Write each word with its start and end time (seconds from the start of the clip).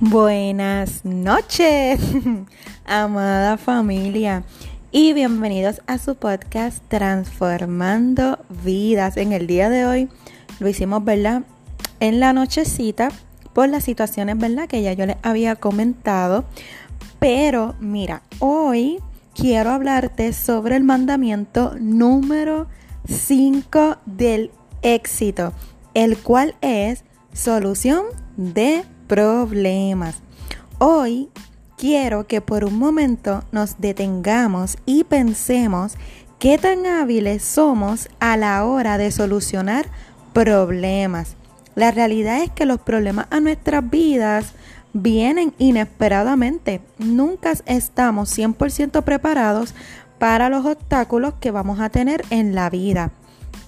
Buenas 0.00 1.04
noches, 1.04 1.98
amada 2.84 3.56
familia, 3.56 4.44
y 4.92 5.12
bienvenidos 5.12 5.82
a 5.88 5.98
su 5.98 6.14
podcast 6.14 6.84
Transformando 6.86 8.38
Vidas. 8.62 9.16
En 9.16 9.32
el 9.32 9.48
día 9.48 9.68
de 9.68 9.86
hoy 9.86 10.08
lo 10.60 10.68
hicimos, 10.68 11.04
¿verdad? 11.04 11.42
En 11.98 12.20
la 12.20 12.32
nochecita, 12.32 13.08
por 13.52 13.68
las 13.70 13.82
situaciones, 13.82 14.38
¿verdad? 14.38 14.68
Que 14.68 14.82
ya 14.82 14.92
yo 14.92 15.04
les 15.04 15.16
había 15.24 15.56
comentado. 15.56 16.44
Pero 17.18 17.74
mira, 17.80 18.22
hoy 18.38 19.00
quiero 19.34 19.70
hablarte 19.70 20.32
sobre 20.32 20.76
el 20.76 20.84
mandamiento 20.84 21.74
número 21.80 22.68
5 23.08 23.96
del 24.06 24.52
éxito, 24.82 25.52
el 25.94 26.18
cual 26.18 26.54
es 26.60 27.02
solución 27.32 28.04
de. 28.36 28.84
Hoy 30.78 31.30
quiero 31.78 32.26
que 32.26 32.40
por 32.42 32.64
un 32.64 32.78
momento 32.78 33.42
nos 33.52 33.80
detengamos 33.80 34.76
y 34.84 35.04
pensemos 35.04 35.94
qué 36.38 36.58
tan 36.58 36.84
hábiles 36.84 37.42
somos 37.42 38.10
a 38.20 38.36
la 38.36 38.64
hora 38.66 38.98
de 38.98 39.10
solucionar 39.10 39.86
problemas. 40.34 41.36
La 41.74 41.90
realidad 41.90 42.42
es 42.42 42.50
que 42.50 42.66
los 42.66 42.80
problemas 42.80 43.26
a 43.30 43.40
nuestras 43.40 43.88
vidas 43.88 44.52
vienen 44.92 45.54
inesperadamente. 45.58 46.82
Nunca 46.98 47.54
estamos 47.64 48.36
100% 48.36 49.02
preparados 49.04 49.74
para 50.18 50.50
los 50.50 50.66
obstáculos 50.66 51.34
que 51.40 51.50
vamos 51.50 51.80
a 51.80 51.88
tener 51.88 52.24
en 52.28 52.54
la 52.54 52.68
vida. 52.68 53.10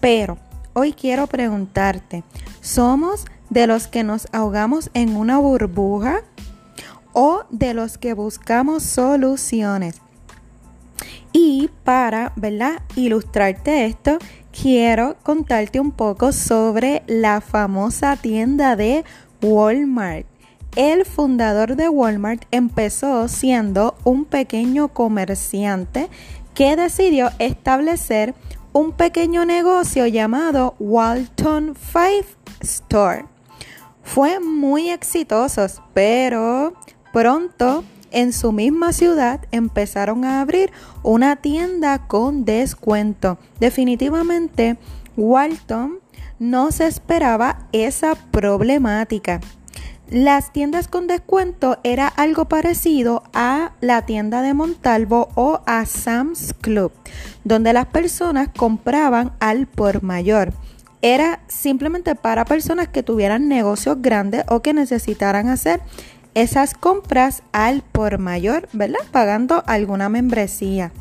Pero 0.00 0.36
hoy 0.74 0.92
quiero 0.92 1.26
preguntarte, 1.28 2.24
¿somos 2.60 3.24
de 3.50 3.66
los 3.66 3.88
que 3.88 4.04
nos 4.04 4.28
ahogamos 4.32 4.90
en 4.94 5.16
una 5.16 5.38
burbuja 5.38 6.22
o 7.12 7.42
de 7.50 7.74
los 7.74 7.98
que 7.98 8.14
buscamos 8.14 8.82
soluciones. 8.84 10.00
Y 11.32 11.70
para, 11.84 12.32
¿verdad? 12.36 12.82
Ilustrarte 12.96 13.86
esto, 13.86 14.18
quiero 14.52 15.16
contarte 15.22 15.78
un 15.78 15.90
poco 15.90 16.32
sobre 16.32 17.02
la 17.06 17.40
famosa 17.40 18.16
tienda 18.16 18.76
de 18.76 19.04
Walmart. 19.42 20.26
El 20.76 21.04
fundador 21.04 21.76
de 21.76 21.88
Walmart 21.88 22.44
empezó 22.52 23.26
siendo 23.26 23.96
un 24.04 24.24
pequeño 24.24 24.88
comerciante 24.88 26.08
que 26.54 26.76
decidió 26.76 27.30
establecer 27.38 28.34
un 28.72 28.92
pequeño 28.92 29.44
negocio 29.44 30.06
llamado 30.06 30.76
Walton 30.78 31.74
Five 31.74 32.26
Store 32.60 33.29
fue 34.02 34.40
muy 34.40 34.90
exitosos, 34.90 35.82
pero 35.94 36.74
pronto 37.12 37.84
en 38.10 38.32
su 38.32 38.52
misma 38.52 38.92
ciudad 38.92 39.40
empezaron 39.52 40.24
a 40.24 40.40
abrir 40.40 40.72
una 41.02 41.36
tienda 41.36 42.06
con 42.06 42.44
descuento. 42.44 43.38
Definitivamente, 43.60 44.78
Walton 45.16 45.98
no 46.38 46.72
se 46.72 46.86
esperaba 46.86 47.68
esa 47.72 48.14
problemática. 48.14 49.40
Las 50.08 50.52
tiendas 50.52 50.88
con 50.88 51.06
descuento 51.06 51.78
era 51.84 52.08
algo 52.08 52.46
parecido 52.46 53.22
a 53.32 53.72
la 53.80 54.06
tienda 54.06 54.42
de 54.42 54.54
Montalvo 54.54 55.28
o 55.36 55.60
a 55.66 55.86
Sam's 55.86 56.52
Club, 56.60 56.90
donde 57.44 57.72
las 57.72 57.86
personas 57.86 58.48
compraban 58.56 59.32
al 59.38 59.68
por 59.68 60.02
mayor 60.02 60.52
era 61.02 61.40
simplemente 61.48 62.14
para 62.14 62.44
personas 62.44 62.88
que 62.88 63.02
tuvieran 63.02 63.48
negocios 63.48 64.00
grandes 64.00 64.44
o 64.48 64.60
que 64.60 64.74
necesitaran 64.74 65.48
hacer 65.48 65.80
esas 66.34 66.74
compras 66.74 67.42
al 67.52 67.82
por 67.82 68.18
mayor, 68.18 68.68
¿verdad? 68.72 69.00
Pagando 69.10 69.64
alguna 69.66 70.08
membresía. 70.08 70.92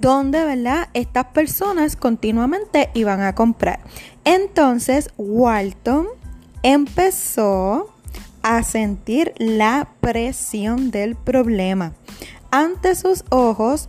Donde, 0.00 0.44
¿verdad? 0.44 0.88
Estas 0.92 1.26
personas 1.26 1.96
continuamente 1.96 2.90
iban 2.94 3.22
a 3.22 3.34
comprar. 3.34 3.80
Entonces, 4.24 5.10
Walton 5.16 6.06
empezó 6.62 7.90
a 8.42 8.62
sentir 8.62 9.32
la 9.38 9.88
presión 10.00 10.90
del 10.90 11.16
problema. 11.16 11.92
Ante 12.50 12.94
sus 12.94 13.24
ojos, 13.30 13.88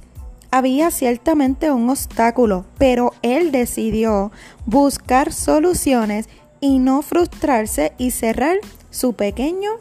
había 0.56 0.90
ciertamente 0.90 1.70
un 1.70 1.90
obstáculo, 1.90 2.64
pero 2.78 3.14
él 3.22 3.52
decidió 3.52 4.32
buscar 4.66 5.34
soluciones 5.34 6.30
y 6.62 6.80
no 6.80 7.02
frustrarse 7.02 7.92
y 7.98 8.12
cerrar 8.12 8.60
su 8.90 9.12
pequeño 9.12 9.72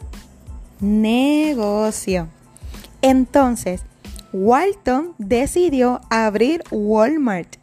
negocio. 0.81 2.27
Entonces, 3.01 3.83
Walton 4.33 5.13
decidió 5.17 6.01
abrir 6.09 6.61
Walmart. 6.71 7.55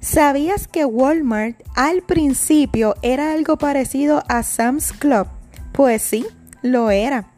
¿Sabías 0.00 0.68
que 0.68 0.86
Walmart 0.86 1.60
al 1.74 2.00
principio 2.00 2.94
era 3.02 3.32
algo 3.32 3.58
parecido 3.58 4.22
a 4.26 4.42
Sam's 4.42 4.94
Club? 4.94 5.26
Pues 5.72 6.00
sí, 6.00 6.24
lo 6.62 6.90
era. 6.90 7.30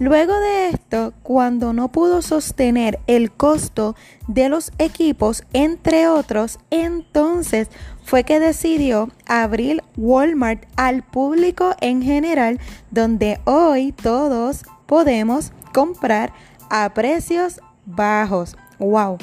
Luego 0.00 0.32
de 0.40 0.70
esto, 0.70 1.12
cuando 1.22 1.74
no 1.74 1.88
pudo 1.92 2.22
sostener 2.22 3.00
el 3.06 3.30
costo 3.30 3.94
de 4.28 4.48
los 4.48 4.72
equipos, 4.78 5.44
entre 5.52 6.08
otros, 6.08 6.58
entonces 6.70 7.68
fue 8.02 8.24
que 8.24 8.40
decidió 8.40 9.10
abrir 9.26 9.84
Walmart 9.98 10.64
al 10.76 11.02
público 11.02 11.76
en 11.82 12.00
general, 12.00 12.58
donde 12.90 13.40
hoy 13.44 13.92
todos 13.92 14.62
podemos 14.86 15.52
comprar 15.74 16.32
a 16.70 16.94
precios 16.94 17.60
bajos. 17.84 18.56
¡Wow! 18.78 19.18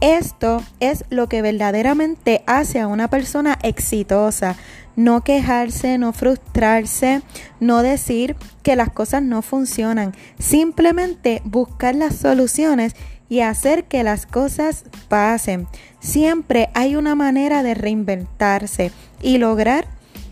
Esto 0.00 0.62
es 0.78 1.04
lo 1.10 1.28
que 1.28 1.42
verdaderamente 1.42 2.44
hace 2.46 2.78
a 2.78 2.86
una 2.86 3.08
persona 3.08 3.58
exitosa 3.62 4.56
no 4.94 5.22
quejarse, 5.22 5.96
no 5.96 6.12
frustrarse, 6.12 7.22
no 7.60 7.82
decir 7.82 8.34
que 8.64 8.74
las 8.74 8.90
cosas 8.90 9.22
no 9.22 9.42
funcionan, 9.42 10.12
simplemente 10.40 11.40
buscar 11.44 11.94
las 11.94 12.16
soluciones 12.16 12.94
y 13.28 13.40
hacer 13.40 13.84
que 13.84 14.02
las 14.02 14.26
cosas 14.26 14.84
pasen. 15.08 15.68
Siempre 16.00 16.68
hay 16.74 16.96
una 16.96 17.14
manera 17.14 17.62
de 17.62 17.74
reinventarse 17.74 18.90
y 19.22 19.38
lograr 19.38 19.86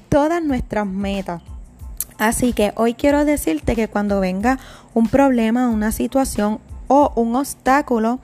todas 0.08 0.42
nuestras 0.42 0.86
metas. 0.86 1.42
Así 2.18 2.52
que 2.52 2.72
hoy 2.76 2.94
quiero 2.94 3.24
decirte 3.24 3.76
que 3.76 3.86
cuando 3.86 4.18
venga 4.18 4.58
un 4.94 5.06
problema, 5.06 5.68
una 5.68 5.92
situación 5.92 6.58
o 6.88 7.12
un 7.14 7.36
obstáculo 7.36 8.18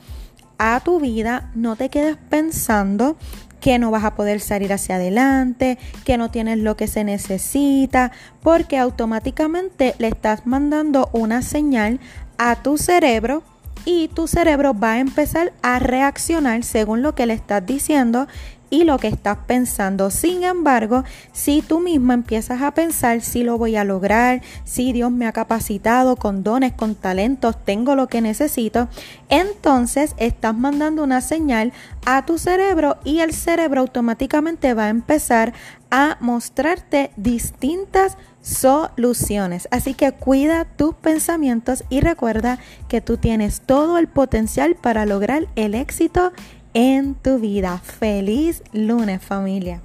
a 0.65 0.79
tu 0.79 1.01
vida, 1.01 1.51
no 1.57 1.75
te 1.75 1.89
quedes 1.89 2.17
pensando 2.29 3.17
que 3.61 3.81
no 3.81 3.91
vas 3.91 4.05
a 4.05 4.15
poder 4.15 4.39
salir 4.41 4.73
hacia 4.73 4.95
adelante, 4.95 5.77
que 6.05 6.17
no 6.17 6.31
tienes 6.31 6.59
lo 6.59 6.77
que 6.77 6.87
se 6.87 7.03
necesita, 7.03 8.13
porque 8.43 8.79
automáticamente 8.79 9.97
le 9.99 10.07
estás 10.07 10.47
mandando 10.47 11.11
una 11.13 11.43
señal 11.43 11.99
a 12.39 12.63
tu 12.63 12.79
cerebro 12.79 13.43
y 13.85 14.07
tu 14.07 14.29
cerebro 14.29 14.73
va 14.73 14.93
a 14.93 14.99
empezar 15.01 15.53
a 15.63 15.81
reaccionar 15.81 16.63
según 16.63 17.03
lo 17.03 17.17
que 17.17 17.27
le 17.27 17.35
estás 17.35 17.67
diciendo 17.67 18.29
y 18.73 18.85
lo 18.85 18.97
que 18.97 19.09
estás 19.09 19.37
pensando. 19.47 20.11
Sin 20.11 20.45
embargo, 20.45 21.05
si 21.31 21.61
tú 21.61 21.79
mismo 21.79 22.15
empiezas 22.15 22.63
a 22.63 22.73
pensar 22.73 23.21
si 23.21 23.45
lo 23.45 23.59
voy 23.59 23.77
a 23.77 23.85
lograr, 23.85 24.41
si 24.65 24.95
Dios 24.95 25.13
me 25.13 25.27
ha 25.27 25.33
capacitado 25.33 26.17
con 26.17 26.43
dones, 26.43 26.73
con 26.73 26.95
talentos, 26.95 27.63
tengo 27.63 27.95
lo 27.95 28.09
que 28.09 28.23
necesito, 28.23 28.89
entonces 29.29 30.15
estás 30.17 30.57
mandando 30.57 31.05
una 31.05 31.21
señal 31.21 31.75
a 32.07 32.25
tu 32.25 32.39
cerebro 32.39 32.97
y 33.05 33.21
el 33.21 33.35
cerebro 33.35 33.83
automáticamente 33.83 34.73
va 34.73 34.87
a 34.87 34.89
empezar 34.89 35.53
a 35.91 36.17
mostrarte 36.21 37.11
distintas 37.17 38.17
soluciones. 38.41 39.69
Así 39.71 39.93
que 39.93 40.13
cuida 40.13 40.65
tus 40.65 40.95
pensamientos 40.95 41.85
y 41.91 42.01
recuerda 42.01 42.59
que 42.89 43.03
tú 43.03 43.19
tienes 43.19 43.61
todo 43.61 43.99
el 43.99 44.09
potencial 44.09 44.77
para 44.77 45.05
lograr 45.05 45.49
el 45.57 45.75
éxito 45.75 46.33
en 46.75 47.15
tu 47.15 47.39
vida. 47.39 47.79
Feliz 47.79 48.63
lunes 48.73 49.23
familia. 49.23 49.81